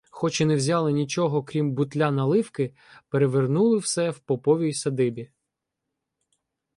[0.09, 2.73] Хоч і не взяли нічого, крім бутля наливки,
[3.09, 5.31] перевернули все в поповій садибі.